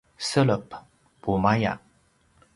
selep: 0.29 0.73
pumaya 1.21 1.73